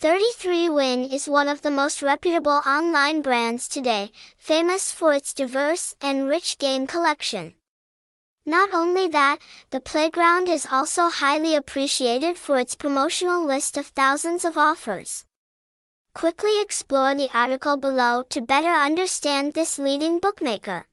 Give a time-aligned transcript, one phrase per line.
[0.00, 6.28] 33Win is one of the most reputable online brands today, famous for its diverse and
[6.28, 7.54] rich game collection.
[8.46, 9.38] Not only that,
[9.70, 15.24] the playground is also highly appreciated for its promotional list of thousands of offers.
[16.14, 20.86] Quickly explore the article below to better understand this leading bookmaker.